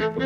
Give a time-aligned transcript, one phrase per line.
[0.00, 0.16] Hello,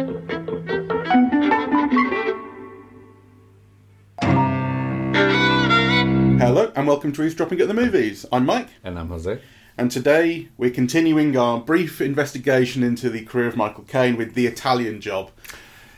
[6.77, 8.25] and welcome to Eavesdropping at the Movies.
[8.31, 9.41] I'm Mike, And I'm Jose.
[9.77, 14.47] and today we're continuing our brief investigation into the career of Michael Caine with The
[14.47, 15.33] Italian Job,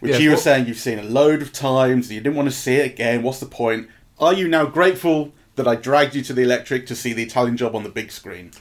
[0.00, 2.56] which Yes, you were saying you've seen a load of times, you didn't want to
[2.56, 3.22] see it again.
[3.22, 3.90] What's the point?
[4.18, 7.58] Are you now grateful that I dragged you to the electric to see The Italian
[7.58, 8.52] Job on the big screen?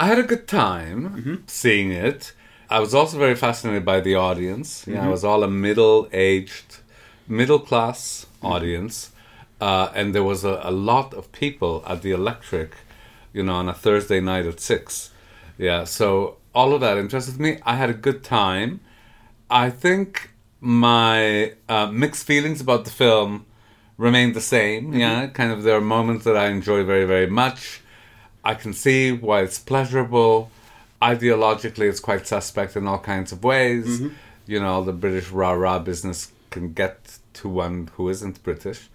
[0.00, 1.34] I had a good time mm-hmm.
[1.46, 2.32] seeing it.
[2.70, 4.86] I was also very fascinated by the audience.
[4.86, 6.76] Yeah, I was all a middle-aged,
[7.26, 9.10] middle-class audience,
[9.60, 12.74] uh, and there was a, a lot of people at the Electric,
[13.32, 15.10] you know, on a Thursday night at six.
[15.56, 17.58] Yeah, so all of that interested me.
[17.64, 18.80] I had a good time.
[19.50, 20.30] I think
[20.60, 23.46] my uh, mixed feelings about the film
[23.96, 24.92] remain the same.
[24.92, 27.80] Yeah, kind of there are moments that I enjoy very, very much.
[28.44, 30.50] I can see why it's pleasurable.
[31.02, 34.00] Ideologically, it's quite suspect in all kinds of ways.
[34.46, 38.88] You know, the British rah rah business can get to one who isn't British.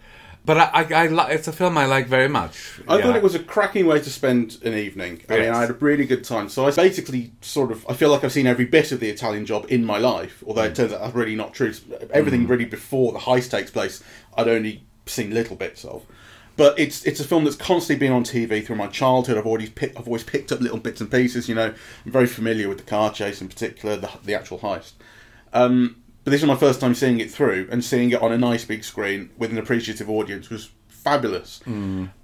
[0.46, 2.82] But I, I, I li- it's a film I like very much.
[2.86, 3.04] I Yeah.
[3.04, 5.22] thought it was a cracking way to spend an evening.
[5.30, 6.50] I mean, I had a really good time.
[6.50, 9.46] So I basically sort of, I feel like I've seen every bit of the Italian
[9.46, 10.72] job in my life, although Mm.
[10.72, 11.74] it turns out that's really not true.
[12.12, 14.04] Everything really before the heist takes place,
[14.36, 16.02] I'd only seen little bits of.
[16.56, 19.38] But it's it's a film that's constantly been on TV through my childhood.
[19.38, 21.50] I've always pick, I've always picked up little bits and pieces.
[21.50, 21.74] You know,
[22.06, 24.94] I'm very familiar with the car chase in particular, the, the actual heist.
[25.52, 28.38] Um, but this was my first time seeing it through, and seeing it on a
[28.38, 31.60] nice big screen with an appreciative audience was fabulous.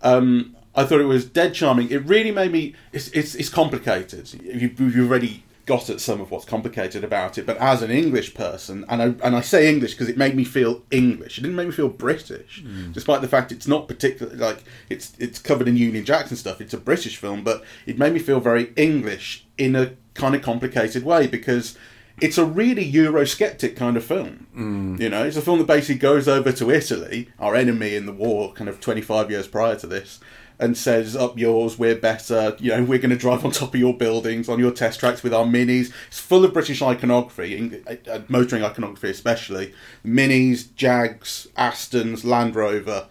[0.01, 1.89] Um, I thought it was dead charming.
[1.89, 2.75] It really made me.
[2.93, 4.31] It's it's, it's complicated.
[4.43, 8.33] You've, you've already got at some of what's complicated about it, but as an English
[8.33, 11.37] person, and I and I say English because it made me feel English.
[11.37, 12.91] It didn't make me feel British, mm.
[12.91, 16.59] despite the fact it's not particularly like it's it's covered in Union Jackson stuff.
[16.59, 20.41] It's a British film, but it made me feel very English in a kind of
[20.41, 21.77] complicated way because
[22.19, 24.47] it's a really Eurosceptic kind of film.
[24.57, 24.99] Mm.
[24.99, 28.11] You know, it's a film that basically goes over to Italy, our enemy in the
[28.11, 30.19] war, kind of 25 years prior to this,
[30.59, 32.55] and says, Up yours, we're better.
[32.59, 35.23] You know, we're going to drive on top of your buildings, on your test tracks
[35.23, 35.91] with our minis.
[36.09, 39.73] It's full of British iconography, in- uh, uh, motoring iconography especially.
[40.05, 43.07] Minis, Jags, Astons, Land Rover,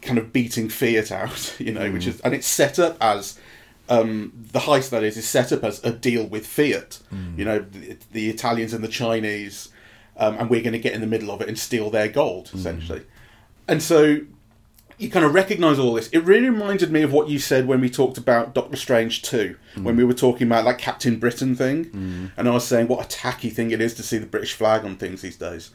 [0.00, 3.38] kind of beating Fiat out, you know, which is, and it's set up as
[3.90, 7.00] um, the heist that is is set up as a deal with Fiat.
[7.36, 9.68] You know, the, the Italians and the Chinese,
[10.16, 12.50] um, and we're going to get in the middle of it and steal their gold,
[12.54, 13.02] essentially.
[13.68, 14.20] And so
[15.00, 16.08] you kind of recognise all this.
[16.08, 19.56] It really reminded me of what you said when we talked about Doctor Strange 2,
[19.82, 22.30] when we were talking about that Captain Britain thing.
[22.36, 24.84] And I was saying what a tacky thing it is to see the British flag
[24.84, 25.70] on things these days.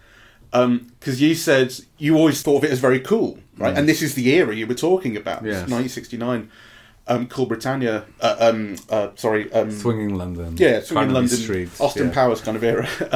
[0.52, 3.78] Because you said you always thought of it as very cool, right?
[3.78, 5.70] And this is the era you were talking about, Yes.
[5.70, 6.50] 1969.
[7.08, 10.56] Um, cool Britannia, uh, um, uh, sorry, um, Swinging London.
[10.58, 12.14] yeah, swinging London, Street, Austin yeah.
[12.14, 12.88] Powers kind of era.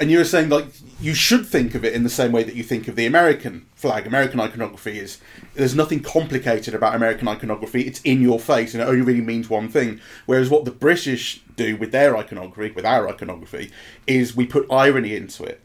[0.00, 0.66] And you were saying like
[1.00, 3.66] you should think of it in the same way that you think of the American
[3.74, 4.06] flag.
[4.06, 5.20] American iconography is
[5.54, 7.82] there's nothing complicated about American iconography.
[7.82, 10.00] It's in your face, and it only really means one thing.
[10.26, 13.70] Whereas what the British do with their iconography, with our iconography,
[14.06, 15.60] is we put irony into it.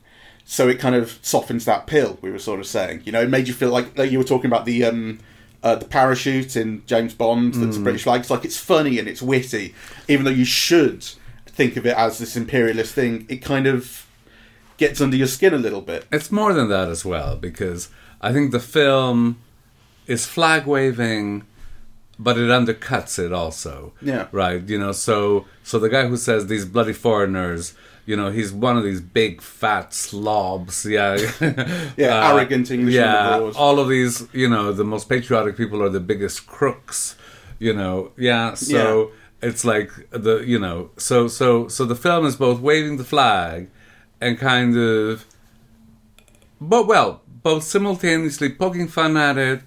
[0.45, 2.17] So it kind of softens that pill.
[2.21, 4.23] We were sort of saying, you know, it made you feel like, like you were
[4.23, 5.19] talking about the um,
[5.63, 7.53] uh, the parachute in James Bond.
[7.55, 8.21] That's a British flag.
[8.21, 9.75] It's like it's funny and it's witty,
[10.07, 11.03] even though you should
[11.45, 13.25] think of it as this imperialist thing.
[13.29, 14.07] It kind of
[14.79, 16.07] gets under your skin a little bit.
[16.11, 17.89] It's more than that as well because
[18.21, 19.37] I think the film
[20.07, 21.43] is flag waving,
[22.17, 23.93] but it undercuts it also.
[24.01, 24.27] Yeah.
[24.31, 24.67] Right.
[24.67, 24.93] You know.
[24.93, 27.75] So so the guy who says these bloody foreigners.
[28.05, 30.83] You know, he's one of these big fat slobs.
[30.83, 31.15] Yeah.
[31.95, 33.51] Yeah, uh, arrogant Englishmen Yeah.
[33.55, 37.15] All of these, you know, the most patriotic people are the biggest crooks.
[37.59, 38.11] You know.
[38.17, 38.55] Yeah.
[38.55, 39.11] So
[39.43, 40.89] it's like the you know.
[40.97, 43.69] So so so the film is both waving the flag
[44.21, 45.25] and kind of
[46.61, 49.61] but well, both simultaneously poking fun at it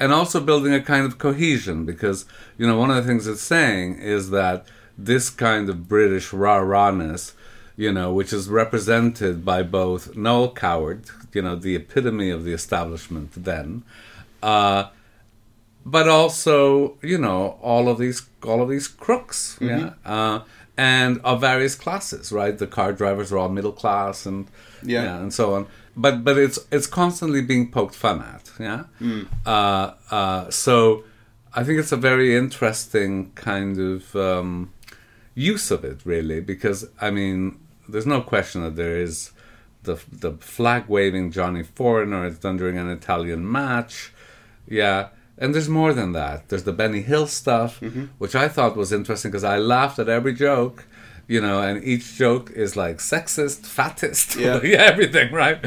[0.00, 2.24] and also building a kind of cohesion because
[2.56, 6.60] you know one of the things it's saying is that this kind of British rah
[6.60, 7.32] rahness,
[7.76, 12.52] you know, which is represented by both Noel Coward, you know, the epitome of the
[12.52, 13.84] establishment then,
[14.42, 14.84] uh,
[15.84, 20.40] but also you know all of these all of these crooks, yeah, uh,
[20.78, 22.56] and of various classes, right?
[22.56, 24.46] The car drivers are all middle class and
[24.82, 25.18] Yeah.
[25.20, 25.66] and so on.
[25.96, 28.84] But but it's it's constantly being poked fun at, yeah.
[29.44, 31.02] Uh, uh, so
[31.58, 34.72] I think it's a very interesting kind of um,
[35.34, 37.58] use of it, really, because I mean,
[37.88, 39.32] there's no question that there is
[39.82, 42.24] the the flag waving Johnny Foreigner.
[42.26, 44.12] It's done during an Italian match,
[44.68, 45.08] yeah.
[45.40, 46.48] And there's more than that.
[46.48, 47.80] There's the Benny Hill stuff,
[48.18, 50.84] which I thought was interesting because I laughed at every joke
[51.30, 54.60] you know, and each joke is like sexist, fattest, Yeah.
[54.78, 55.58] everything, right?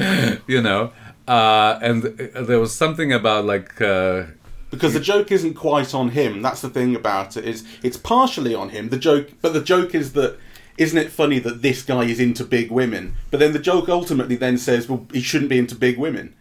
[0.48, 0.92] you know,
[1.28, 3.80] uh, and there was something about like.
[3.80, 4.24] Uh,
[4.72, 6.42] because the joke isn't quite on him.
[6.42, 8.90] That's the thing about it is it's partially on him.
[8.90, 10.40] The joke, but the joke is that
[10.80, 13.16] isn't it funny that this guy is into big women?
[13.30, 16.34] But then the joke ultimately then says, well, he shouldn't be into big women.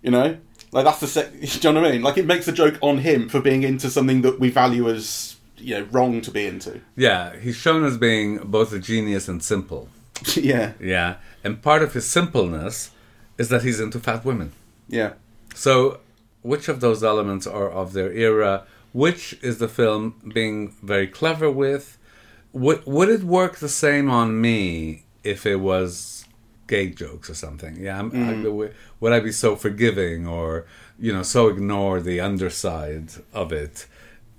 [0.00, 0.36] You know,
[0.72, 2.02] like that's the sec- do you know what I mean?
[2.02, 5.36] Like it makes a joke on him for being into something that we value as
[5.58, 6.80] you know wrong to be into.
[6.96, 9.88] yeah, he's shown as being both a genius and simple.
[10.36, 12.90] yeah, Yeah, and part of his simpleness
[13.38, 14.52] is that he's into fat women.
[14.88, 15.12] yeah.
[15.54, 15.98] So,
[16.42, 18.64] which of those elements are of their era?
[18.92, 21.98] Which is the film being very clever with?
[22.52, 26.19] Would would it work the same on me if it was
[26.74, 27.74] gay jokes or something?
[27.86, 28.48] Yeah, I'm, I,
[29.00, 30.48] would- I be so forgiving or
[31.04, 33.08] you know so ignore the underside
[33.42, 33.86] of it?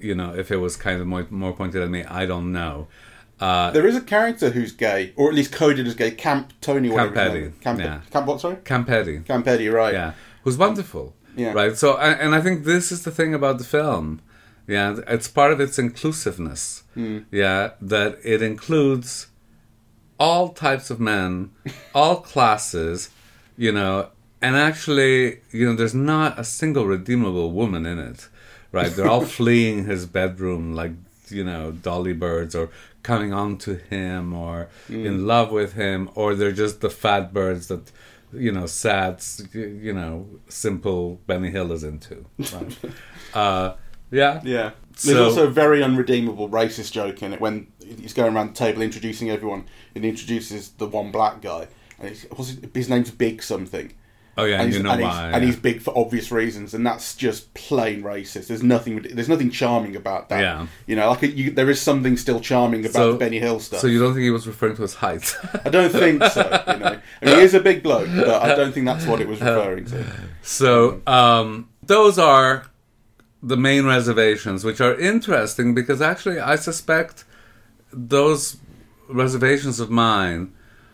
[0.07, 2.75] You know, if it was kind of more, more pointed at me, I don't know.
[3.39, 6.12] Uh, There is a character who's gay, or at least coded as gay.
[6.12, 7.54] Camp Tony, Campetti, name.
[7.66, 8.00] Camp, yeah.
[8.13, 8.39] Camp what?
[8.42, 9.16] Sorry, Campetti.
[9.31, 9.68] Campetti.
[9.72, 9.94] Right.
[10.00, 10.12] yeah,
[10.44, 11.06] who's wonderful.
[11.36, 11.54] Yeah.
[11.62, 11.74] Right.
[11.78, 14.22] So, and I think this is the thing about the film.
[14.68, 16.83] Yeah, it's part of its inclusiveness.
[16.94, 17.19] Hmm.
[17.31, 19.28] Yeah, that it includes
[20.25, 21.51] all types of men,
[21.94, 23.09] all classes.
[23.57, 23.94] You know,
[24.41, 28.27] and actually, you know, there's not a single redeemable woman in it.
[28.71, 28.91] Right.
[28.95, 30.94] They're all fleeing his bedroom like
[31.29, 32.69] you know dolly birds or
[33.03, 37.68] coming on to him or in love with him or they're just the fat birds
[37.68, 37.91] that
[38.33, 39.13] you know sad
[39.53, 42.15] you know simple benny hill is into
[42.53, 42.77] right?
[43.33, 43.73] uh
[44.12, 44.71] yeah Yeah.
[45.03, 47.68] There's So- also a very unredeemable racist joke in it when
[48.00, 49.66] he's going around the table introducing everyone
[49.96, 51.68] and he introduces the one black guy.
[52.00, 52.26] And his,
[52.74, 53.94] his name's Big something.
[54.38, 56.86] oh yeah And, you know and, he's, why and he's big for obvious reasons, and
[56.88, 58.48] that's just plain racist.
[58.48, 59.02] There's nothing.
[59.02, 60.40] There's nothing charming about that.
[60.42, 60.68] Yeah.
[60.88, 63.82] You know, like you, there is something still charming about So- the Benny Hill stuff.
[63.82, 65.36] so you don't think he was referring to his height
[65.66, 66.42] I don't think so.
[66.74, 69.20] You know, I mean, he is a big bloke, but I don't think that's what
[69.22, 70.06] it was referring to.
[70.42, 72.66] So um, those are
[73.44, 77.26] the main reservations, which are interesting because actually I suspect
[77.94, 78.58] those
[79.08, 80.54] reservations of mine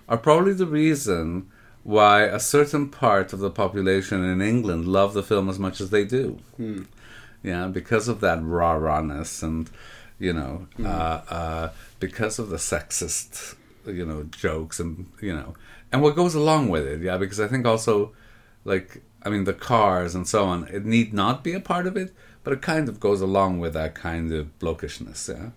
[0.10, 1.52] are probably the reason
[1.84, 5.90] why a certain part of the population in England love the film as much as
[5.90, 6.40] they do.
[7.44, 9.70] Yeah, because of that rah rahness and
[10.20, 13.56] you know, uh, uh, because of the sexist,
[13.86, 15.54] you know, jokes and you know,
[15.92, 17.02] and what goes along with it.
[17.02, 18.14] Yeah, because I think also,
[18.66, 20.68] like, I mean, the cars and so on.
[20.68, 22.14] It need not be a part of it,
[22.44, 25.30] but it kind of goes along with that kind of blokishness.
[25.30, 25.50] Yeah,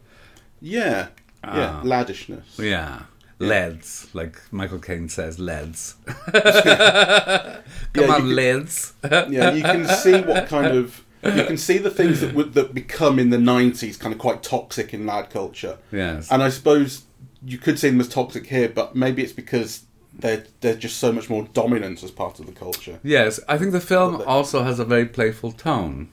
[0.61, 1.09] Yeah,
[1.45, 1.81] yeah, Ah.
[1.85, 2.59] laddishness.
[2.59, 3.03] yeah.
[3.39, 5.95] Leads, like Michael Caine says, leads.
[6.35, 7.61] Yeah,
[7.95, 8.93] Come you on, can- leads.
[9.11, 12.75] yeah, you can see what kind of you can see the things that would that
[12.75, 15.79] become in the '90s kind of quite toxic in lad culture.
[15.93, 16.31] Yes.
[16.31, 17.05] and I suppose
[17.45, 19.85] you could see them as toxic here, but maybe it's because
[20.19, 23.01] they're they're just so much more dominant as part of the culture.
[23.03, 26.09] Yes, I think the film also has a very playful tone.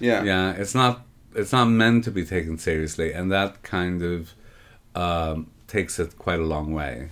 [0.00, 1.02] Yeah, Yeah, it's not
[1.34, 4.34] it's not meant to be taken seriously, and that kind of
[4.94, 7.10] um, takes it quite a long way.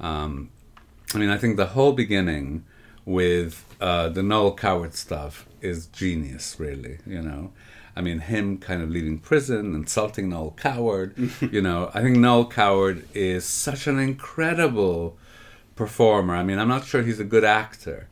[0.00, 0.50] Um,
[1.14, 2.64] I mean, I think the whole beginning
[3.04, 6.98] with uh, the Noel Coward stuff is genius, really.
[7.06, 7.52] You know,
[7.96, 11.14] I mean, him kind of leaving prison, insulting Noel Coward.
[11.40, 15.18] you know, I think Noel Coward is such an incredible
[15.74, 16.36] performer.
[16.36, 18.08] I mean, I'm not sure he's a good actor,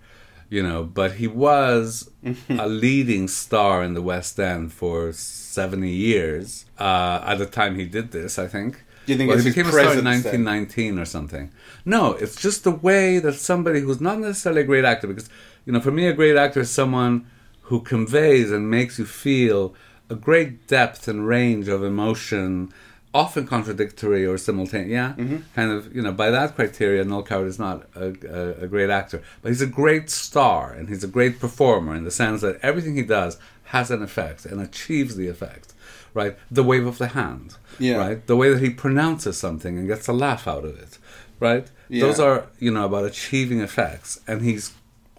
[0.48, 2.10] you know, but he was
[2.48, 7.84] a leading star in the West End for 70 years uh, at the time he
[7.84, 8.82] did this, I think.
[9.08, 10.44] Do you think well, he became a star in presence then?
[10.44, 11.50] 1919 or something.
[11.86, 15.30] No, it's just the way that somebody who's not necessarily a great actor, because,
[15.64, 17.26] you know, for me, a great actor is someone
[17.62, 19.74] who conveys and makes you feel
[20.10, 22.70] a great depth and range of emotion,
[23.14, 24.90] often contradictory or simultaneous.
[24.90, 25.36] Yeah, Mm-hmm.
[25.54, 25.94] kind of.
[25.96, 29.48] You know, by that criteria, Noel Coward is not a, a, a great actor, but
[29.48, 33.02] he's a great star and he's a great performer in the sense that everything he
[33.02, 35.72] does has an effect and achieves the effect.
[36.20, 37.48] Right, the wave of the hand.
[37.78, 37.96] Yeah.
[38.04, 40.98] Right, the way that he pronounces something and gets a laugh out of it.
[41.40, 42.06] Right, Yeah.
[42.06, 44.72] those are you know about achieving effects, and he's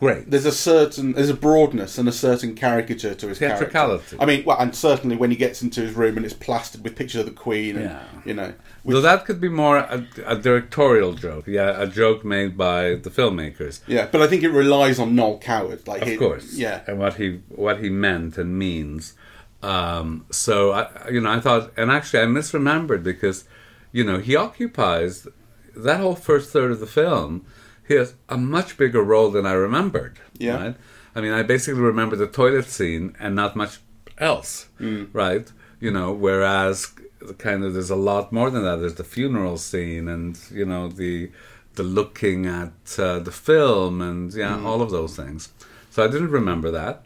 [0.06, 0.30] great.
[0.32, 4.04] there's a certain there's a broadness and a certain caricature to his Theatricality.
[4.16, 4.18] character.
[4.20, 6.96] I mean, well, and certainly when he gets into his room and it's plastered with
[6.98, 8.00] pictures of the Queen, and Yeah.
[8.26, 8.54] you know,
[8.86, 13.10] Though that could be more a, a directorial joke, yeah, a joke made by the
[13.20, 14.08] filmmakers, yeah.
[14.12, 17.28] But I think it relies on Noel Coward, like of course, yeah, and what he
[17.50, 19.14] what he meant and means.
[19.62, 23.46] Um, so I, you know, I thought, and actually, I misremembered because,
[23.92, 25.28] you know, he occupies
[25.76, 27.46] that whole first third of the film.
[27.88, 30.20] He has a much bigger role than I remembered.
[30.38, 30.64] Yeah.
[30.64, 30.76] Right?
[31.16, 33.80] I mean, I basically remember the toilet scene and not much
[34.18, 34.68] else.
[34.80, 35.10] Mm.
[35.12, 35.52] Right?
[35.80, 36.94] You know, whereas
[37.38, 38.78] kind of there's a lot more than that.
[38.78, 41.32] There's the funeral scene, and you know the
[41.76, 44.66] the looking at uh, the film, and yeah, Mm.
[44.66, 45.50] all of those things.
[45.90, 47.04] So I didn't remember that.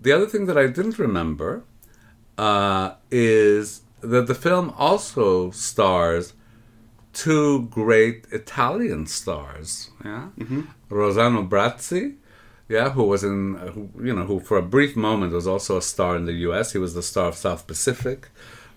[0.00, 1.62] The other thing that I didn't remember
[2.38, 6.34] uh, is that the film also stars
[7.12, 9.90] two great Italian stars.
[10.04, 10.62] Yeah, Mm-hmm.
[10.90, 12.16] Rossano Brazzi,
[12.68, 15.82] yeah, who was in, who, you know, who for a brief moment was also a
[15.82, 16.72] star in the U.S.
[16.72, 18.28] He was the star of South Pacific,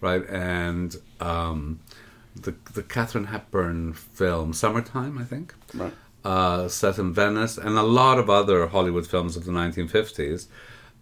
[0.01, 1.79] right, and um,
[2.35, 5.93] the the Katharine Hepburn film Summertime, I think, Right.
[6.23, 10.47] uh, set in Venice, and a lot of other Hollywood films of the 1950s.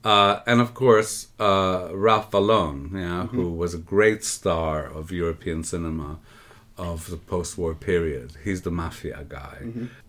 [0.05, 5.63] Uh, and of course, uh, Raf Vallone, yeah, who was a great star of European
[5.63, 6.19] cinema
[6.77, 8.33] of the post-war period.
[8.43, 9.57] He's the mafia guy,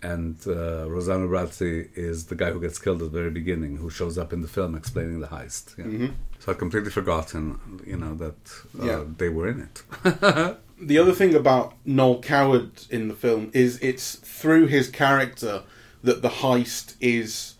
[0.02, 3.88] and uh, Rossano Brazzi is the guy who gets killed at the very beginning, who
[3.88, 5.78] shows up in the film explaining the heist.
[5.78, 6.08] Yeah.
[6.40, 8.36] So I'd completely forgotten, you know, that
[8.78, 9.04] uh, Yeah.
[9.16, 9.76] they were in it.
[10.78, 15.62] the other thing about Noel Coward in the film is it's through his character
[16.02, 17.54] that the heist is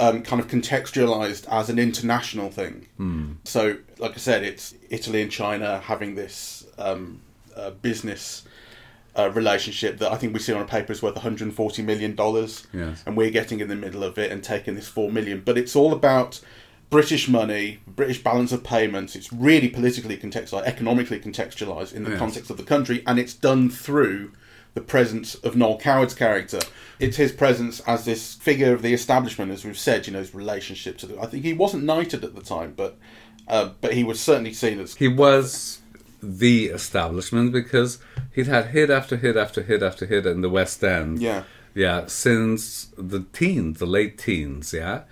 [0.00, 2.86] um, kind of contextualized as an international thing.
[3.44, 7.20] So, like I said, it's Italy and China having this um,
[7.56, 8.44] uh, business
[9.16, 12.66] uh, relationship that I think we see on a paper is worth 140 million dollars,
[12.72, 13.02] Yes.
[13.06, 15.42] and we're getting in the middle of it and taking this four million.
[15.44, 16.40] But it's all about
[16.90, 19.14] British money, British balance of payments.
[19.14, 22.18] It's really politically contextualized, economically contextualized in the Yes.
[22.18, 24.32] context of the country, and it's done through
[24.74, 26.60] the presence of Noel Coward's character.
[26.98, 30.34] It's his presence as this figure of the establishment, as we've said, you know, his
[30.34, 31.20] relationship to the.
[31.20, 32.96] I think he wasn't knighted at the time, but
[33.48, 34.94] uh, but he was certainly seen as.
[34.96, 35.80] He was
[36.22, 37.98] the establishment because
[38.32, 41.20] he'd had hit after hit after hit after hit in the West End.
[41.20, 41.44] Yeah.
[41.74, 45.02] Yeah, since the teens, the late teens, yeah.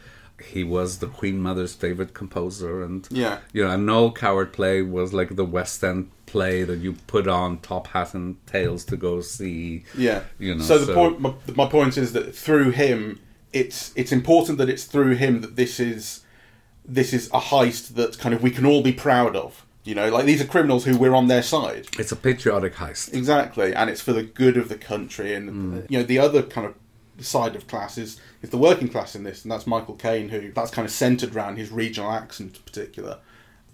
[0.44, 3.38] He was the Queen Mother's favorite composer, and Yeah.
[3.52, 7.26] you know, a Noel Coward play was like the West End play that you put
[7.26, 9.84] on top hat and tails to go see.
[9.96, 10.22] Yeah.
[10.38, 13.20] You know, so the so- point, my, my point is that through him,
[13.52, 16.24] it's it's important that it's through him that this is
[16.84, 19.64] this is a heist that kind of we can all be proud of.
[19.84, 21.88] You know, like these are criminals who we're on their side.
[21.98, 23.14] It's a patriotic heist.
[23.14, 25.34] Exactly, and it's for the good of the country.
[25.34, 25.90] And Mm.
[25.90, 26.74] you know, the other kind of
[27.24, 30.52] side of class is, is the working class in this, and that's Michael Caine, who
[30.52, 33.18] that's kind of centered around his regional accent in particular.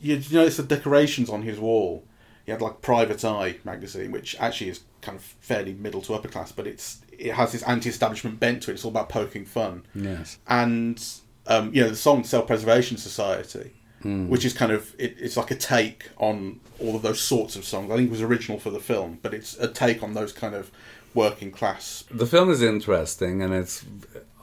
[0.00, 2.04] You, you notice the decorations on his wall.
[2.44, 6.28] He had like Private Eye magazine, which actually is kind of fairly middle to upper
[6.28, 8.74] class, but it's it has this anti-establishment bent to it.
[8.74, 10.38] It's all about poking fun Yes.
[10.48, 11.02] and
[11.46, 13.72] um, you know the song Self Preservation Society,
[14.02, 17.64] which is kind of it, it's like a take on all of those sorts of
[17.64, 17.90] songs.
[17.90, 20.54] I think it was original for the film, but it's a take on those kind
[20.54, 20.70] of
[21.14, 22.04] working class.
[22.10, 23.84] The film is interesting and it's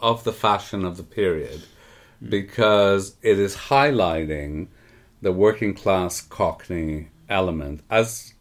[0.02, 1.62] of the fashion of the period
[2.28, 4.68] because it is highlighting
[5.22, 8.34] the working class Cockney element as,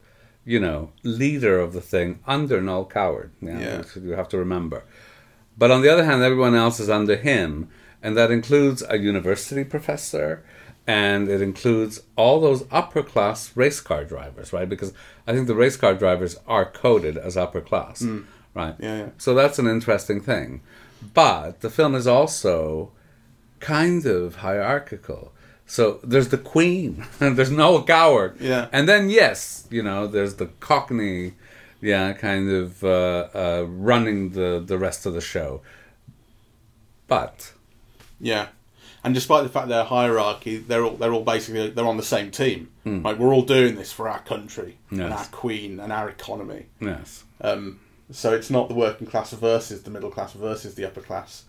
[0.44, 3.30] you know, leader of the thing under Noel Coward.
[3.40, 3.82] Yeah, Yeah.
[4.02, 4.84] you have to remember.
[5.56, 7.68] But on the other hand, everyone else is under him,
[8.02, 10.42] and that includes a university professor,
[10.86, 14.68] and it includes all those upper class race car drivers, right?
[14.68, 14.92] Because
[15.26, 18.24] I think the race car drivers are coded as upper class, mm.
[18.54, 18.74] right?
[18.78, 19.08] Yeah, yeah.
[19.18, 20.62] So that's an interesting thing.
[21.14, 22.92] But the film is also
[23.60, 25.32] kind of hierarchical.
[25.76, 28.66] So there's the queen, and there's Noel Coward, Yeah.
[28.72, 31.34] and then yes, you know, there's the Cockney,
[31.80, 35.60] yeah, kind of uh, uh, running the the rest of the show.
[37.06, 37.52] But
[38.20, 38.48] Yeah,
[39.04, 42.30] and despite the fact they're hierarchy, they're all they're all basically they're on the same
[42.30, 42.68] team.
[42.84, 46.66] Like we're all doing this for our country and our queen and our economy.
[46.80, 47.78] yes, Um,
[48.10, 51.44] so it's not the working class versus the middle class versus the upper class.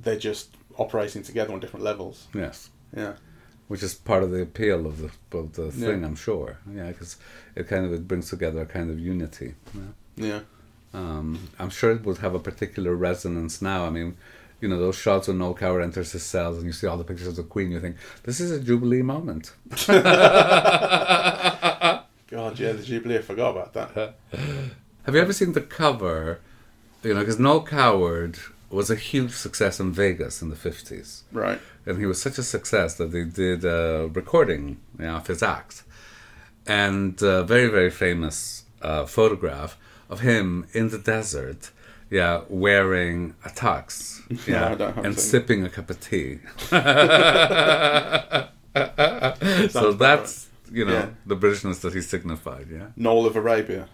[0.00, 2.26] They're just operating together on different levels.
[2.34, 3.14] yes, Yeah.
[3.68, 6.06] Which is part of the appeal of the of the thing, Yeah.
[6.06, 6.58] I'm sure.
[6.72, 7.16] Yeah, because
[7.54, 9.54] it kind of it brings together a kind of unity.
[9.74, 9.82] Yeah.
[10.16, 10.40] Yeah.
[10.92, 13.84] Um, I'm sure it would have a particular resonance now.
[13.84, 14.16] I mean,
[14.60, 17.02] you know, those shots when Noel Coward enters his cells and you see all the
[17.04, 19.52] pictures of the Queen, you think, this is a Jubilee moment.
[22.30, 23.18] God, yeah, the Jubilee.
[23.18, 24.14] I forgot about that.
[25.04, 26.40] Have you ever seen the cover?
[27.02, 28.38] You know, because Noel Coward
[28.74, 31.22] was a huge success in Vegas in the 50s.
[31.32, 31.60] Right.
[31.86, 35.42] And he was such a success that they did a recording you know, of his
[35.42, 35.82] act.
[36.66, 39.76] And a very, very famous uh, photograph
[40.08, 41.70] of him in the desert,
[42.10, 44.20] yeah, wearing a tux,
[44.52, 46.38] yeah, I don't have and sipping a cup of tea.
[49.70, 51.08] so that's, you know, Yeah.
[51.26, 52.86] the Britishness that he signified, yeah.
[52.96, 53.88] Noel of Arabia.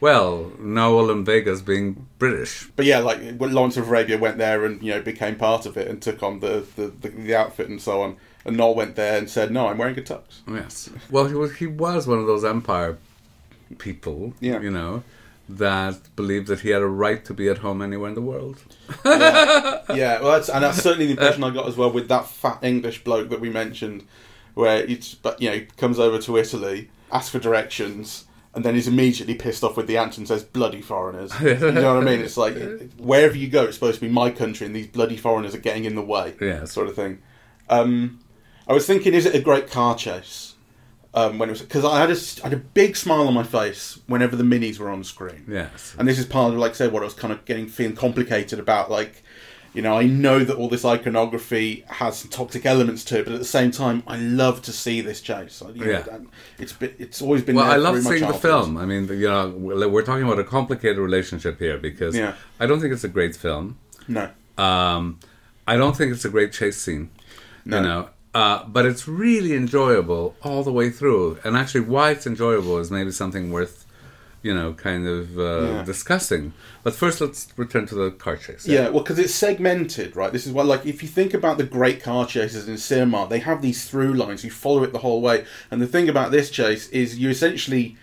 [0.00, 2.68] Well, Noel and Vegas being British.
[2.76, 5.76] But yeah, like when Lawrence of Arabia went there and you know became part of
[5.76, 8.16] it and took on the, the, the, the outfit and so on.
[8.44, 10.90] And Noel went there and said, "No, I'm wearing a tux." Yes.
[11.10, 12.98] Well, he was he was one of those empire
[13.78, 14.60] people, Yeah.
[14.60, 15.02] you know,
[15.48, 18.62] that believed that he had a right to be at home anywhere in the world.
[19.04, 22.58] yeah, well, that's, and that's certainly the impression I got as well with that fat
[22.62, 24.04] English bloke that we mentioned,
[24.54, 28.25] where it's but you know comes over to Italy, asks for directions,
[28.56, 31.94] and then he's immediately pissed off with the answer and says "bloody foreigners." you know
[31.94, 32.20] what I mean?
[32.20, 32.56] It's like
[32.98, 35.84] wherever you go, it's supposed to be my country, and these bloody foreigners are getting
[35.84, 36.34] in the way.
[36.40, 36.64] Yeah.
[36.64, 37.18] sort of thing.
[37.68, 38.18] Um,
[38.66, 40.54] I was thinking, is it a great car chase?
[41.14, 43.32] Um, when it was because I had a s- I had a big smile on
[43.32, 45.46] my face whenever the minis were on screen.
[45.48, 45.94] Yes.
[45.98, 47.96] And this is part of, like I said, what I was kind of getting feeling
[47.96, 48.90] complicated about.
[48.90, 49.22] Like,
[49.76, 53.34] you know, I know that all this iconography has some toxic elements to it, but
[53.34, 55.60] at the same time, I love to see this chase.
[55.62, 56.18] Like, you know, Yeah.
[56.58, 57.56] it's been, it's always been.
[57.56, 58.76] Well, I love seeing the film.
[58.78, 62.34] I mean, you know, we're we're talking about a complicated relationship here because Yeah.
[62.58, 63.78] I don't think it's a great film.
[64.08, 64.28] No,
[64.58, 65.18] Um,
[65.66, 67.10] I don't think it's a great chase scene.
[67.64, 67.76] No.
[67.78, 71.38] You know, uh, but it's really enjoyable all the way through.
[71.44, 73.85] And actually, why it's enjoyable is maybe something worth,
[74.42, 75.82] you know, kind of uh, Yeah.
[75.84, 76.52] discussing.
[76.84, 78.66] But first, let's return to the car chase.
[78.66, 80.32] Yeah, well, because it's segmented, right?
[80.32, 83.40] This is why, like, if you think about the great car chases in cinema, they
[83.40, 84.44] have these through lines.
[84.44, 87.96] You follow it the whole way, and the thing about this chase is you essentially,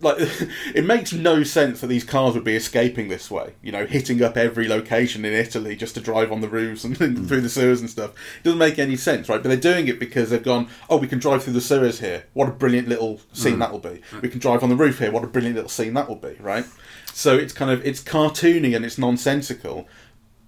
[0.00, 0.16] like,
[0.74, 3.54] it makes no sense that these cars would be escaping this way.
[3.62, 6.96] You know, hitting up every location in Italy just to drive on the roofs and
[6.98, 7.26] hmm.
[7.26, 8.10] through the sewers and stuff.
[8.38, 9.42] It doesn't make any sense, right?
[9.42, 12.24] But they're doing it because they've gone, oh, we can drive through the sewers here.
[12.32, 13.58] What a brilliant little scene hmm.
[13.60, 14.02] that will be.
[14.10, 14.20] Hmm.
[14.20, 15.10] We can drive on the roof here.
[15.10, 16.64] What a brilliant little scene that will be, right?
[17.12, 19.88] So it's kind of it's cartoony and it's nonsensical,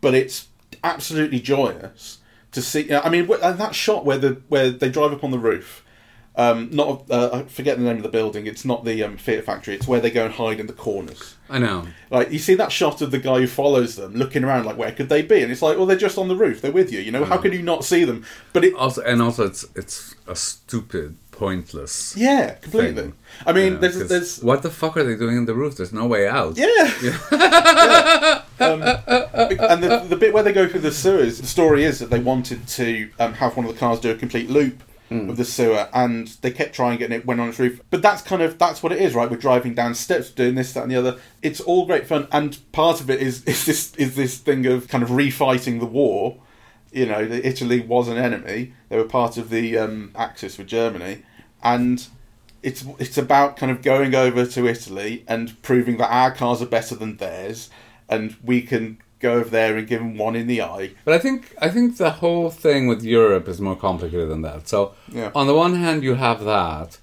[0.00, 0.48] but it's
[0.82, 2.18] absolutely joyous
[2.52, 2.92] to see.
[2.92, 5.84] I mean, that shot where the where they drive up on the roof.
[6.34, 8.46] Um, not uh, I forget the name of the building.
[8.46, 9.74] It's not the um, Fiat factory.
[9.74, 11.34] It's where they go and hide in the corners.
[11.50, 11.86] I know.
[12.10, 14.92] Like you see that shot of the guy who follows them, looking around, like where
[14.92, 15.42] could they be?
[15.42, 16.62] And it's like, well, they're just on the roof.
[16.62, 17.00] They're with you.
[17.00, 18.24] You know, how could you not see them?
[18.54, 22.16] But it, Also, and also, it's it's a stupid, pointless.
[22.16, 23.02] yeah, completely.
[23.02, 23.12] thing,
[23.44, 25.76] I mean, you know, there's there's what the fuck are they doing in the roof?
[25.76, 26.56] There's no way out.
[26.56, 26.68] Yeah.
[27.02, 28.42] Yeah.
[28.60, 32.10] Um, and the, the bit where they go through the sewers, the story is that
[32.10, 34.82] they wanted to um, have one of the cars do a complete loop
[35.30, 37.80] of the sewer, and they kept trying getting it went on its roof.
[37.90, 39.30] But that's kind of that's what it is, right?
[39.30, 41.18] We're driving down steps, doing this, that, and the other.
[41.42, 44.88] It's all great fun, and part of it is is this is this thing of
[44.88, 46.38] kind of refighting the war.
[46.92, 51.22] You know, Italy was an enemy; they were part of the um, Axis with Germany,
[51.62, 52.06] and
[52.62, 56.66] it's it's about kind of going over to Italy and proving that our cars are
[56.66, 57.70] better than theirs,
[58.08, 60.90] and we can go over there and give him one in the eye.
[61.06, 64.68] But I think I think the whole thing with Europe is more complicated than that.
[64.68, 64.80] So
[65.18, 65.30] Yeah.
[65.34, 66.98] on the one hand you have that.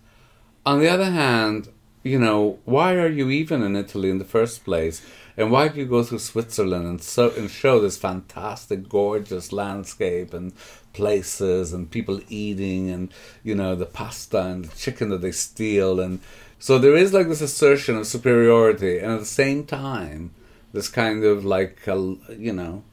[0.65, 1.69] On the other hand,
[2.03, 5.01] you know, why are you even in Italy in the first place?
[5.37, 10.33] And why do you go through Switzerland and so and show this fantastic, gorgeous landscape
[10.33, 10.51] and
[10.93, 15.99] places and people eating and you know the pasta and the chicken that they steal
[15.99, 16.19] and
[16.59, 20.31] so there is like this assertion of superiority and at the same time
[20.71, 21.95] this kind of like a,
[22.29, 22.83] you know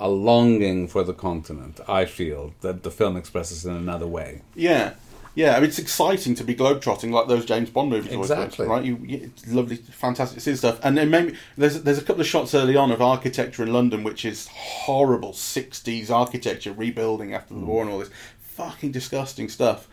[0.00, 1.78] a longing for the continent.
[1.86, 4.40] I feel that the film expresses in another way.
[4.54, 4.94] Yeah,
[5.34, 5.56] yeah.
[5.56, 8.12] I mean, it's exciting to be globetrotting like those James Bond movies.
[8.14, 8.66] always Exactly.
[8.66, 8.82] right?
[8.82, 10.80] You, it's lovely, fantastic to see stuff.
[10.82, 14.02] And then maybe there's there's a couple of shots early on of architecture in London,
[14.02, 17.66] which is horrible '60s architecture, rebuilding after the mm.
[17.66, 19.86] war and all this fucking disgusting stuff.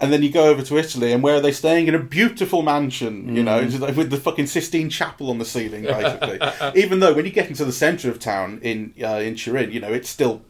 [0.00, 1.86] And then you go over to Italy, and where are they staying?
[1.86, 5.84] In a beautiful mansion, you know, like with the fucking Sistine Chapel on the ceiling,
[5.84, 6.40] basically.
[6.74, 9.78] Even though when you get into the centre of town in uh, in Turin, you
[9.80, 10.42] know, it's still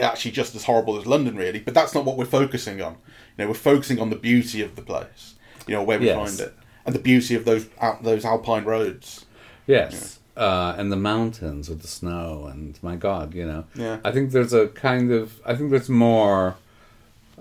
[0.00, 1.60] actually just as horrible as London, really.
[1.60, 2.94] But that's not what we're focusing on.
[3.38, 5.34] You know, we're focusing on the beauty of the place.
[5.68, 6.16] You know, where we Yes.
[6.16, 9.26] find it, and the beauty of those out, those alpine roads.
[9.66, 10.18] Yes.
[10.36, 13.64] Uh, and the mountains with the snow and my god, you know.
[13.74, 13.98] Yeah.
[14.04, 16.56] I think there's a kind of I think there's more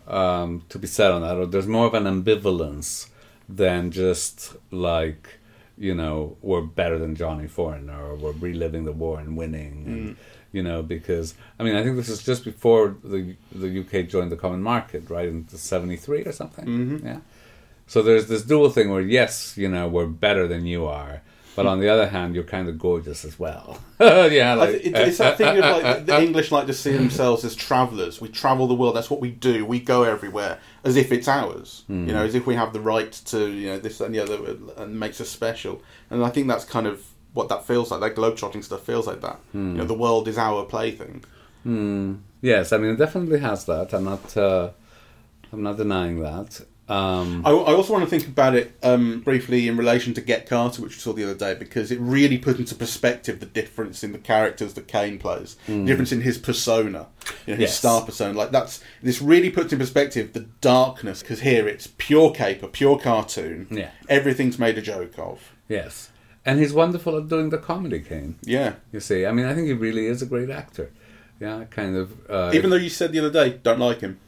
[0.10, 3.08] um, to be said on that, or there's more of an ambivalence
[3.48, 5.40] than just like
[5.78, 10.18] you know we're better than Johnny Foreigner or we're reliving the war and winning, and,
[10.52, 14.32] you know because I mean I think this is just before the the UK joined
[14.32, 16.66] the common market, right in '73 or something.
[16.66, 17.08] Mm-hmm.
[17.08, 17.20] Yeah.
[17.88, 21.22] So there's this dual thing where yes, you know we're better than you are.
[21.56, 23.80] But on the other hand, you're kind of gorgeous as well.
[24.00, 26.68] yeah, like, th- it- it's that uh, thing of like uh, uh, the English like
[26.68, 28.22] to see themselves as travellers.
[28.22, 28.96] We travel the world.
[28.96, 29.66] That's what we do.
[29.66, 31.84] We go everywhere as if it's ours.
[31.88, 32.08] Hmm.
[32.08, 34.20] You know, as if we have the right to you know this that, and the
[34.22, 35.82] other, and makes us special.
[36.10, 38.00] And I think that's kind of what that feels like.
[38.00, 39.40] That globetrotting stuff feels like that.
[39.52, 39.72] Hmm.
[39.72, 41.24] You know, the world is our plaything.
[41.64, 42.16] Hmm.
[42.42, 43.94] Yes, I mean it definitely has that.
[43.94, 44.38] I'm not.
[44.38, 44.70] Uh,
[45.52, 46.62] I'm not denying that.
[46.90, 50.48] Um, I, I also want to think about it um, briefly in relation to Get
[50.50, 54.04] Carter, which we saw the other day, because it really put into perspective the difference
[54.04, 57.08] in the characters that Caine plays, the difference in his persona,
[57.46, 57.78] you know, his Yes.
[57.78, 58.38] star persona.
[58.38, 62.98] Like that's this really puts in perspective the darkness, because here it's pure caper, pure
[62.98, 63.68] cartoon.
[63.70, 63.92] Yeah.
[64.08, 65.52] everything's made a joke of.
[65.68, 66.10] yes,
[66.46, 68.00] and he's wonderful at doing the comedy.
[68.00, 70.90] Caine, Yeah, you see, I mean, I think he really is a great actor.
[71.40, 72.12] Yeah, kind of.
[72.30, 74.20] Uh, even though you said the other day don't like him.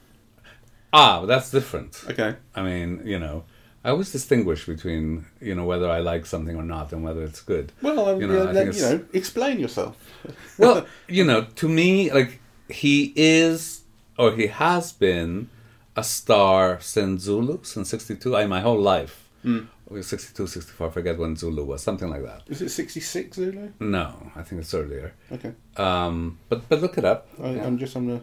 [0.94, 2.04] Ah, but that's different.
[2.10, 3.44] Okay, I mean, you know,
[3.84, 7.42] I always distinguish between you know whether I like something or not and whether it's
[7.42, 7.72] good.
[7.82, 9.96] well, um, You know, I yeah, think you know, explain yourself.
[10.58, 13.82] well, you know, to me, like he is
[14.18, 15.50] or he has been
[15.96, 18.36] a star since Zulu, since '62.
[18.36, 19.28] I my whole life.
[19.44, 19.68] Mm.
[20.00, 22.44] 62, 64, I forget when Zulu was, something like that.
[22.48, 23.74] Is it sixty six Zulu?
[23.82, 25.14] No, I think it's earlier.
[25.30, 27.28] Okay, Um, but but look it up.
[27.44, 27.66] I, Yeah.
[27.66, 28.22] I'm just on the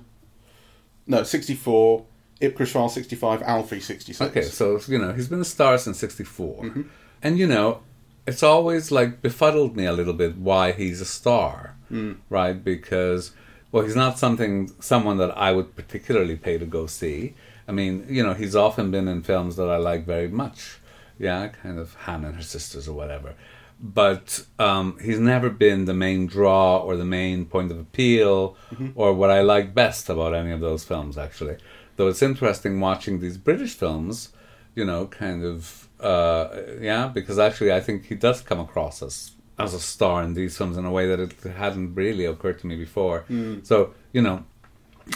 [1.07, 2.07] no sixty four.
[2.41, 4.31] Ipcress File 65, Alfie 66.
[4.31, 6.83] Okay, so you know he's been a star since '64, mm-hmm.
[7.23, 7.81] and you know
[8.29, 12.17] it's always like befuddled me a little bit why he's a star, mm.
[12.29, 12.63] right?
[12.63, 13.33] Because
[13.73, 17.35] well, he's not something someone that I would particularly pay to go see.
[17.67, 20.79] I mean, you know, he's often been in films that I like very much,
[21.19, 23.35] yeah, kind of Hannah and her sisters or whatever.
[23.81, 28.91] But um, he's never been the main draw or the main point of appeal mm-hmm.
[28.95, 31.59] or what I like best about any of those films, actually.
[31.99, 34.29] Though it's interesting watching these British films,
[34.77, 36.49] you know, kind of, uh,
[36.81, 40.57] yeah, because actually I think he does come across as as a star in these
[40.57, 41.33] films in a way that it
[41.65, 43.25] hadn't really occurred to me before.
[43.65, 44.45] So, you know,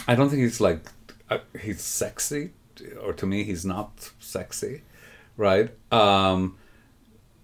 [0.09, 0.81] I don't think he's like
[1.29, 2.51] uh, he's sexy,
[3.01, 4.81] or to me he's not sexy,
[5.37, 5.69] right?
[5.89, 6.57] Um,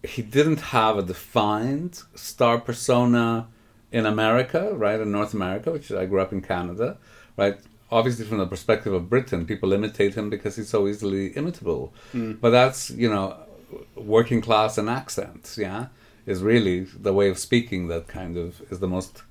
[0.04, 3.48] he didn't have a defined star persona
[3.90, 5.00] in America, right?
[5.00, 6.98] In North America, which I grew up in Canada,
[7.38, 7.58] right?
[7.92, 11.94] Obviously, from the perspective of Britain, people imitate him because he's so easily imitable.
[12.12, 12.34] Hmm.
[12.34, 13.36] But that's you know,
[13.96, 15.88] working class and accent, yeah,
[16.26, 19.24] is really the way of speaking that kind of is the most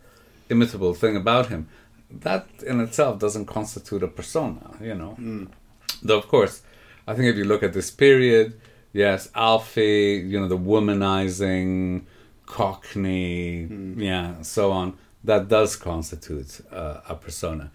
[0.49, 1.68] imitable thing about him.
[2.11, 5.12] That in itself doesn't constitute a persona, you know.
[5.12, 5.44] Hmm.
[6.03, 6.62] Though, of course,
[7.07, 8.61] I think if you look at this period,
[8.92, 12.03] yes, Alfie, you know, the womanizing,
[12.47, 14.01] Cockney, hmm.
[14.01, 17.71] yeah, so on, that does constitute uh, a persona.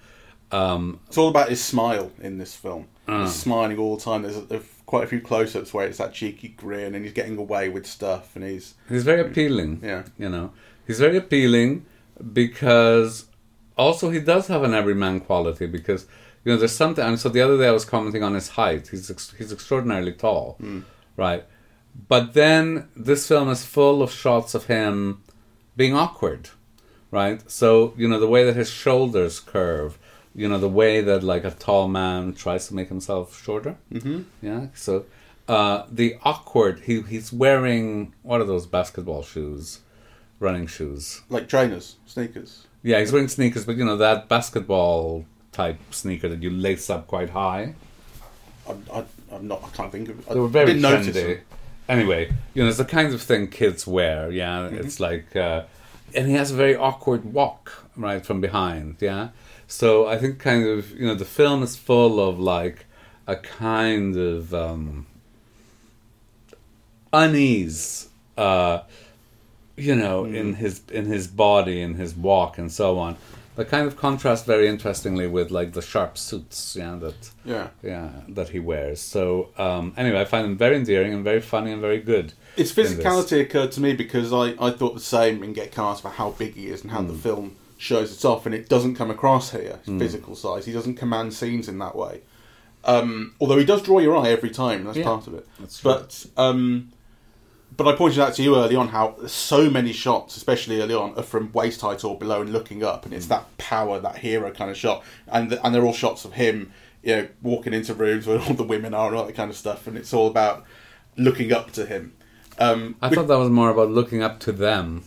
[0.54, 2.88] Um, It's all about his smile in this film.
[3.08, 3.24] Ah.
[3.24, 4.22] He's smiling all the time.
[4.22, 7.38] There's, there's quite a few close ups where it's that cheeky grin and he's getting
[7.38, 8.76] away with stuff and he's.
[8.88, 9.82] he's very appealing.
[9.84, 10.04] Yeah.
[10.18, 10.52] You know,
[10.88, 11.86] he's very appealing
[12.34, 13.26] because
[13.78, 16.06] also he does have an everyman quality because
[16.46, 17.04] you know there's something.
[17.04, 18.90] And so the other day I was commenting on his height.
[18.90, 20.58] He's ex- he's extraordinarily tall,
[21.18, 21.44] right?
[22.08, 25.24] But then this film is full of shots of him
[25.78, 26.50] being awkward,
[27.12, 27.40] right?
[27.50, 29.98] So you know the way that his shoulders curve,
[30.36, 33.78] you know the way that like a tall man tries to make himself shorter.
[33.92, 34.22] Mm-hmm.
[34.42, 34.68] Yeah.
[34.74, 35.06] So
[35.48, 36.82] uh, the awkward.
[36.82, 39.80] He he's wearing what are those basketball shoes,
[40.40, 41.22] running shoes?
[41.30, 42.66] Like trainers, sneakers.
[42.82, 47.08] Yeah, he's wearing sneakers, but you know that basketball type sneaker that you lace up
[47.08, 47.76] quite high.
[48.68, 49.64] I, I, I'm not.
[49.64, 50.30] I can't think of.
[50.30, 51.42] I They were very trendy.
[51.90, 54.32] Anyway, you know, it's the kind of thing kids wear.
[54.32, 55.64] Yeah, it's like, uh,
[56.16, 58.98] and he has a very awkward walk right from behind.
[59.02, 59.30] Yeah,
[59.68, 62.86] so I think kind of you know the film is full of like
[63.28, 65.06] a kind of um,
[67.12, 68.10] unease.
[68.38, 68.80] Uh,
[69.76, 73.18] you know, in his in his body, in his walk, and so on.
[73.56, 77.68] That kind of contrasts very interestingly with like the sharp suits, yeah, that Yeah.
[77.84, 79.00] yeah that he wears.
[79.00, 82.34] So um, anyway, I find him very endearing and very funny and very good.
[82.56, 82.74] This.
[82.74, 86.32] physicality occurred to me because I, I thought the same in Get Carter for how
[86.32, 87.08] big he is and how Hmm.
[87.10, 89.80] the film shows it off, and it doesn't come across here.
[89.86, 92.22] His physical size, he doesn't command scenes in that way.
[92.86, 95.48] Um, although he does draw your eye every time, that's Yeah, part of it.
[95.84, 96.92] But um,
[97.76, 101.14] but I pointed out to you early on how so many shots, especially early on,
[101.18, 104.52] are from waist height or below and looking up, and it's that power, that hero
[104.52, 106.72] kind of shot, and th- and they're all shots of him,
[107.04, 109.58] you know, walking into rooms where all the women are and all that kind of
[109.58, 110.64] stuff, and it's all about
[111.18, 112.14] looking up to him.
[112.60, 115.04] Um, I thought that was more about looking up to them,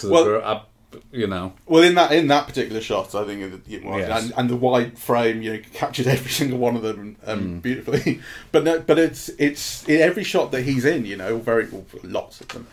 [0.00, 0.70] to the Well- up,
[1.12, 1.52] you know.
[1.66, 4.22] Well, in that in that particular shot, I think it, it was, Yes.
[4.24, 7.62] and, and the wide frame, you know, captured every single one of them um, Mm.
[7.62, 8.20] beautifully.
[8.52, 11.84] But no, but it's it's in every shot that he's in, you know, very well,
[12.02, 12.66] lots of them.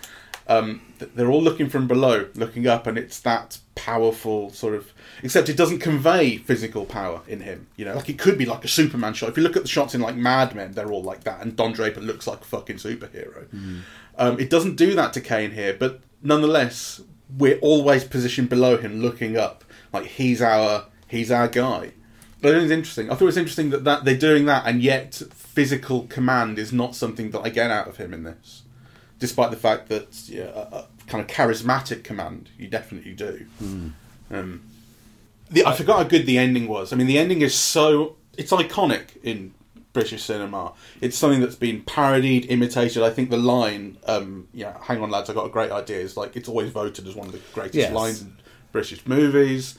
[0.47, 0.81] Um,
[1.15, 4.91] they're all looking from below, looking up, and it's that powerful sort of.
[5.23, 7.93] Except it doesn't convey physical power in him, you know.
[7.95, 9.29] Like it could be like a Superman shot.
[9.29, 11.55] If you look at the shots in like Mad Men, they're all like that, and
[11.55, 13.45] Don Draper looks like a fucking superhero.
[14.17, 17.01] Um, it doesn't do that to Caine here, but nonetheless,
[17.37, 19.63] we're always positioned below him, looking up.
[19.93, 21.91] Like he's our he's our guy.
[22.41, 23.09] But I think it's interesting.
[23.09, 26.73] I thought it was interesting that, that they're doing that, and yet physical command is
[26.73, 28.63] not something that I get out of him in this,
[29.19, 33.45] despite the fact that yeah, a, a kind of charismatic command you definitely do.
[34.31, 34.63] Um,
[35.49, 36.93] the, I forgot how good the ending was.
[36.93, 39.53] I mean, the ending is so it's iconic in
[39.93, 40.73] British cinema.
[41.01, 43.03] It's something that's been parodied, imitated.
[43.03, 45.97] I think the line, um, yeah, hang on, lads, I've got a great idea.
[45.99, 47.93] Is like it's always voted as one of the greatest Yes.
[47.93, 48.37] lines in
[48.71, 49.77] British movies.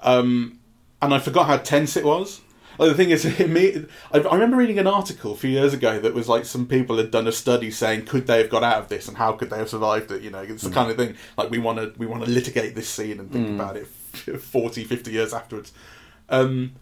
[0.00, 0.58] Um,
[1.00, 2.40] and I forgot how tense it was.
[2.78, 5.98] Like, the thing is, me, I, I remember reading an article a few years ago
[6.00, 8.78] that was like some people had done a study saying could they have got out
[8.78, 10.22] of this and how could they have survived it.
[10.22, 12.74] You know, it's the kind of thing like we want to we want to litigate
[12.74, 13.86] this scene and think about it
[14.40, 15.72] 40, 50 years afterwards.
[16.30, 16.72] Um,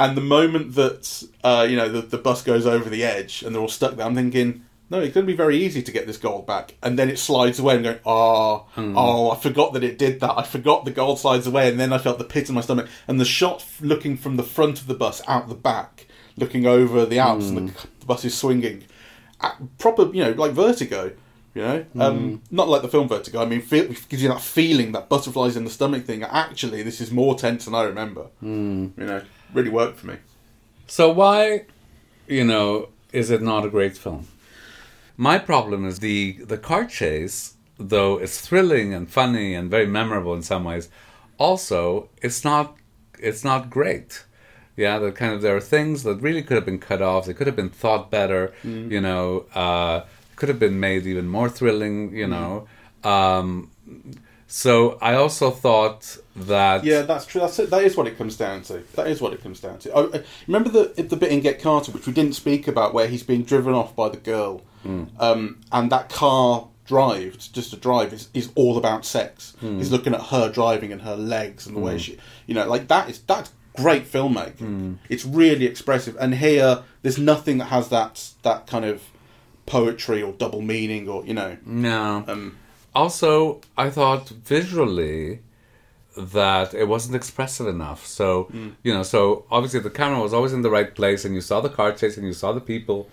[0.00, 3.54] and the moment that uh, you know the, the bus goes over the edge and
[3.54, 6.08] they're all stuck there, I'm thinking, no, it's going to be very easy to get
[6.08, 6.74] this gold back.
[6.82, 10.36] And then it slides away and going, oh, oh, I forgot that it did that.
[10.36, 12.88] I forgot the gold slides away, and then I felt the pit in my stomach.
[13.06, 17.06] And the shot looking from the front of the bus out the back, looking over
[17.06, 18.84] the Alps, and the, the bus is swinging,
[19.40, 21.12] uh, proper, you know, like Vertigo.
[21.52, 23.42] You know, um, not like the film Vertigo.
[23.42, 26.22] I mean, feel, gives you that feeling, that butterflies in the stomach thing.
[26.22, 28.26] Actually, this is more tense than I remember.
[28.96, 30.16] You know, really worked for me.
[30.86, 31.66] So why,
[32.26, 34.26] you know, is it not a great film?
[35.16, 40.34] My problem is the the car chase, though it's thrilling and funny and very memorable
[40.34, 40.88] in some ways,
[41.38, 42.76] also it's not
[43.18, 44.24] it's not great.
[44.76, 47.26] Yeah, the kind of there are things that really could have been cut off.
[47.26, 48.54] They could have been thought better.
[48.90, 52.16] You know, uh, could have been made even more thrilling.
[52.16, 52.66] You know,
[53.04, 53.70] um,
[54.52, 57.40] so I also thought that Yeah, that's true.
[57.40, 57.70] That's it.
[57.70, 58.82] That is what it comes down to.
[58.94, 59.94] That is what it comes down to.
[59.94, 63.06] I, I- remember the the bit in Get Carter, which we didn't speak about, where
[63.06, 65.04] he's being driven off by the girl, hmm.
[65.20, 69.54] um, and that car drive, just to drive, is, is all about sex.
[69.60, 69.78] Hmm.
[69.78, 71.98] He's looking at her driving and her legs and the way hmm.
[71.98, 74.98] she, you know, like that is that's great filmmaking.
[75.08, 79.00] It's really expressive, and here there's nothing that has that that kind of
[79.66, 81.56] poetry or double meaning or you know.
[81.64, 82.24] no.
[82.26, 82.56] Um,
[82.94, 85.40] also i thought visually
[86.16, 88.70] that it wasn't expressive enough so Hmm.
[88.82, 91.60] you know so obviously the camera was always in the right place and you saw
[91.60, 93.08] the car chase and you saw the people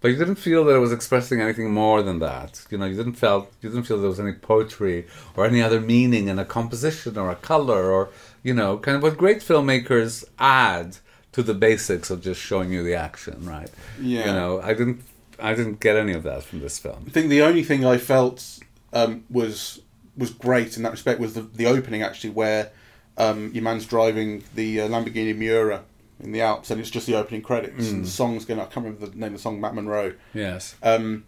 [0.00, 2.96] but you didn't feel that it was expressing anything more than that you know you
[2.96, 6.44] didn't felt you didn't feel there was any poetry or any other meaning in a
[6.44, 8.10] composition or a color or
[8.44, 10.98] you know kind of what great filmmakers add
[11.32, 14.26] to the basics of just showing you the action right Yeah.
[14.26, 15.02] you know i didn't
[15.40, 17.98] i didn't get any of that from this film I think the only thing I
[17.98, 18.60] felt
[18.96, 19.80] um, was
[20.16, 22.70] was great in that respect was the, the opening actually, where
[23.18, 25.82] um, your man's driving the uh, Lamborghini Miura
[26.20, 27.90] in the Alps, and it's just the opening credits.
[27.90, 28.58] And the song's going.
[28.60, 29.60] I can't remember the name of the song.
[29.60, 30.14] Matt Monro.
[30.34, 31.24] yes Um,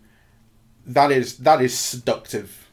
[0.86, 2.67] that is that is seductive,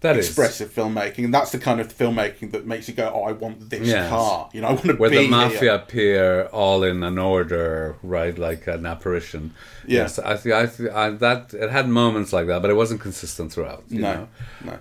[0.00, 3.22] that is expressive filmmaking, and that's the kind of filmmaking that makes you go, "Oh,
[3.24, 4.08] I want this Yes.
[4.08, 5.28] car." You know, I want to where the here.
[5.30, 9.54] mafia appear all in an order, right, like an apparition.
[9.86, 10.02] Yeah.
[10.02, 13.00] Yes, I think I, th- I that it had moments like that, but it wasn't
[13.00, 13.82] consistent throughout.
[13.88, 14.28] You No, know?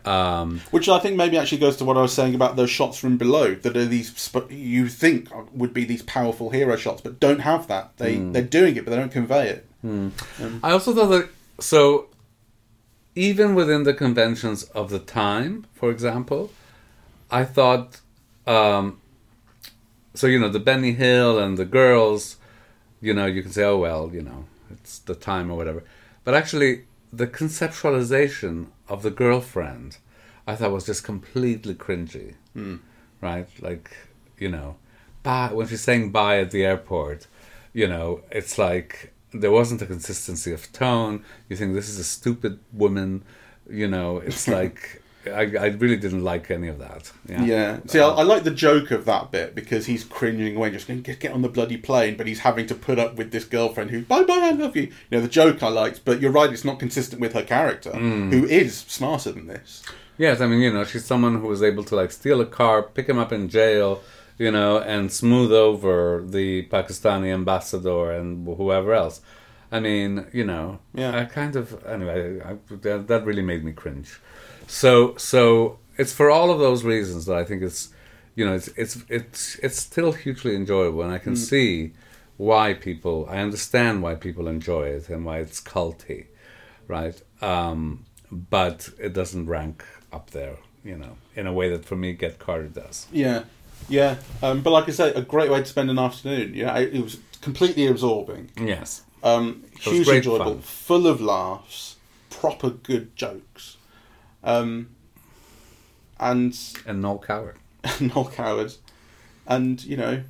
[0.06, 0.12] no.
[0.12, 2.98] Um, Which I think maybe actually goes to what I was saying about those shots
[3.00, 7.20] from below that are these sp- you think would be these powerful hero shots, but
[7.20, 7.94] don't have that.
[7.98, 8.34] They Hmm.
[8.34, 9.66] they're doing it, but they don't convey it.
[10.64, 12.08] I also thought that so
[13.18, 16.52] even within the conventions of the time, for example,
[17.32, 18.00] I thought
[18.46, 19.02] um,
[20.14, 22.38] so you know the Benny Hill and the girls,
[23.02, 25.84] you know you can say oh well you know it's the time or whatever,
[26.24, 29.98] but actually the conceptualization of the girlfriend
[30.46, 32.36] I thought was just completely cringy,
[33.20, 33.48] right?
[33.62, 33.98] Like
[34.38, 34.76] you know,
[35.24, 37.26] bye when she's saying bye at the airport,
[37.74, 41.24] you know it's like there wasn't a consistency of tone.
[41.50, 43.24] You think this is a stupid woman,
[43.70, 44.18] you know?
[44.18, 47.12] It's like I, I really didn't like any of that.
[47.28, 47.44] Yeah.
[47.44, 47.80] Yeah.
[47.88, 51.02] See, I, I like the joke of that bit because he's cringing away, just going
[51.02, 53.92] get get on the bloody plane, but he's having to put up with this girlfriend
[53.92, 54.84] who bye bye I love you.
[54.84, 57.92] You know the joke I liked, but you're right, it's not consistent with her character,
[57.92, 58.32] Hmm.
[58.32, 59.84] who is smarter than this.
[60.18, 62.82] Yes, I mean, you know, she's someone who was able to like steal a car,
[62.82, 64.02] pick him up in jail,
[64.38, 69.22] you know, and smooth over the Pakistani ambassador and whoever else.
[69.72, 71.18] I mean, you know, Yeah.
[71.20, 72.40] I kind of anyway.
[72.42, 74.20] I, that, that really made me cringe.
[74.68, 77.90] So, so it's for all of those reasons that I think it's,
[78.36, 81.94] you know, it's it's it's it's still hugely enjoyable, and I can see
[82.38, 83.26] why people.
[83.30, 86.28] I understand why people enjoy it and why it's culty,
[86.88, 87.20] right?
[87.42, 92.14] Um, but it doesn't rank up there, you know, in a way that for me
[92.14, 93.08] Get Carter does.
[93.12, 93.44] Yeah,
[93.90, 94.18] yeah.
[94.42, 96.54] Um, but like I say, a great way to spend an afternoon.
[96.54, 98.50] Yeah, it, it was completely absorbing.
[98.60, 99.04] Yes.
[99.24, 100.62] Um, hugely enjoyable, fun.
[100.62, 101.96] full of laughs,
[102.30, 103.78] proper good jokes,
[104.44, 104.90] um,
[106.20, 107.58] and And Noel Coward.
[108.00, 108.74] Noel Coward,
[109.48, 110.24] and you know,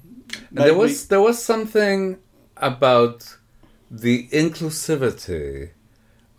[0.49, 2.17] And there was there was something
[2.57, 3.37] about
[3.91, 5.71] the inclusivity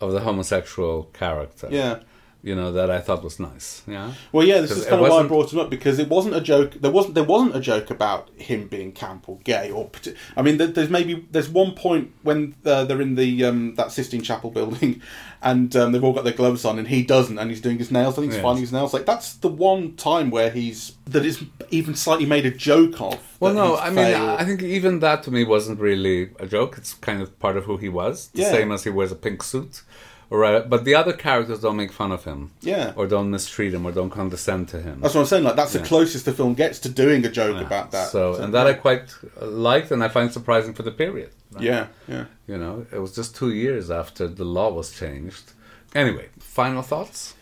[0.01, 1.67] of the homosexual character.
[1.71, 1.99] yeah.
[2.41, 3.81] You know that I thought was nice.
[3.85, 4.13] Yeah.
[4.31, 6.41] Well, yeah, this is kind of why I brought him up because it wasn't a
[6.41, 6.71] joke.
[6.79, 9.89] There wasn't there wasn't a joke about him being camp or gay or.
[10.37, 14.21] I mean, there's maybe there's one point when uh, they're in the um, that Sistine
[14.21, 15.01] Chapel building,
[15.41, 17.91] and um, they've all got their gloves on, and he doesn't, and he's doing his
[17.91, 18.13] nails.
[18.13, 18.43] I think he's Yes.
[18.43, 18.93] filing his nails.
[18.93, 23.19] Like that's the one time where he's that is even slightly made a joke of.
[23.41, 24.39] Well, no, I mean, failed.
[24.39, 26.77] I think even that to me wasn't really a joke.
[26.77, 28.51] It's kind of part of who he was, the Yeah.
[28.51, 29.81] same as he wears a pink suit.
[30.31, 32.93] Right, but the other characters don't make fun of him, yeah.
[32.95, 35.01] or don't mistreat him, or don't condescend to him.
[35.01, 35.43] That's what I'm saying.
[35.43, 37.65] Like that's the closest the film gets to doing a joke Yeah.
[37.65, 38.09] about that.
[38.09, 39.11] So, and that I quite
[39.41, 41.31] liked, and I find surprising for the period.
[41.51, 41.63] right?
[41.63, 42.25] yeah, yeah.
[42.47, 45.53] You know, it was just two years after the law was changed.
[45.95, 47.33] Anyway, final thoughts?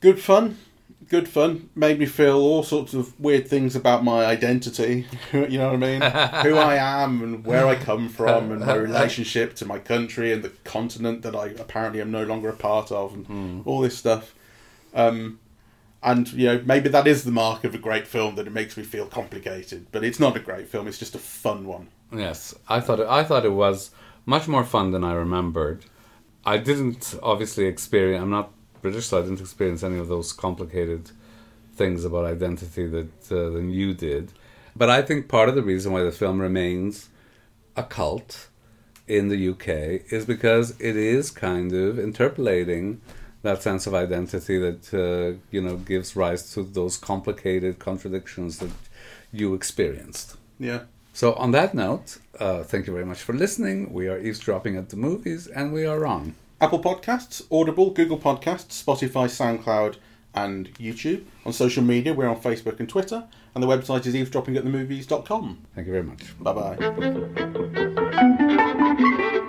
[0.00, 0.56] good fun
[1.10, 1.68] good fun.
[1.74, 5.06] Made me feel all sorts of weird things about my identity.
[5.32, 6.00] You know what i mean?
[6.44, 10.42] Who i am and where i come from and my relationship to my country and
[10.42, 14.34] the continent that i apparently am no longer a part of and all this stuff.
[14.94, 15.38] Um,
[16.02, 18.76] and you know maybe that is the mark of a great film that it makes
[18.76, 19.86] me feel complicated.
[19.92, 21.88] But it's not a great film it's just a fun one.
[22.12, 23.90] Yes, I thought it, I thought it was
[24.26, 25.84] much more fun than I remembered.
[26.44, 28.22] I didn't obviously experience.
[28.22, 31.10] I'm not British, so I didn't experience any of those complicated
[31.74, 34.32] things about identity that uh, than you did.
[34.76, 37.08] But I think part of the reason why the film remains
[37.76, 38.48] a cult
[39.06, 39.68] in the UK
[40.12, 43.00] is because it is kind of interpolating
[43.42, 48.70] that sense of identity that uh, you know gives rise to those complicated contradictions that
[49.32, 50.36] you experienced.
[50.58, 53.92] yeah So, on that note, uh, thank you very much for listening.
[53.92, 56.34] We are eavesdropping at the movies, and we are wrong.
[56.60, 59.96] Apple Podcasts, Audible, Google Podcasts, Spotify, SoundCloud,
[60.34, 61.24] and YouTube.
[61.44, 65.58] On social media, we're on Facebook and Twitter, and the website is eavesdroppingatthemovies.com.
[65.74, 66.22] Thank you very much.
[66.40, 66.52] Bye
[69.36, 69.46] bye.